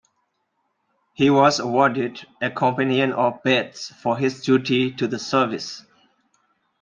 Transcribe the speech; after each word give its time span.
He 1.13 1.29
was 1.29 1.59
awarded 1.59 2.25
a 2.41 2.49
Companion 2.49 3.11
of 3.13 3.35
the 3.43 3.67
Bath 3.67 3.95
for 4.01 4.17
his 4.17 4.41
duty 4.41 4.89
to 4.93 5.05
the 5.07 5.19
service. 5.19 5.85